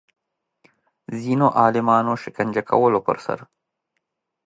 [1.21, 3.39] ځینو عالمانو شکنجه کولو پر سر